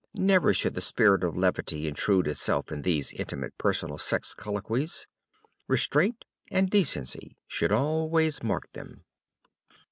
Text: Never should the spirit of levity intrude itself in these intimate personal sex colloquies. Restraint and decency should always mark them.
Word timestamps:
Never 0.17 0.51
should 0.51 0.73
the 0.73 0.81
spirit 0.81 1.23
of 1.23 1.37
levity 1.37 1.87
intrude 1.87 2.27
itself 2.27 2.71
in 2.71 2.81
these 2.81 3.13
intimate 3.13 3.55
personal 3.59 3.99
sex 3.99 4.33
colloquies. 4.33 5.05
Restraint 5.67 6.25
and 6.49 6.71
decency 6.71 7.37
should 7.45 7.71
always 7.71 8.41
mark 8.41 8.73
them. 8.73 9.03